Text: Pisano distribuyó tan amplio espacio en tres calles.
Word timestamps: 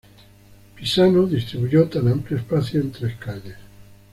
Pisano 0.75 1.27
distribuyó 1.27 1.87
tan 1.87 2.07
amplio 2.07 2.39
espacio 2.39 2.81
en 2.81 2.91
tres 2.91 3.15
calles. 3.17 3.55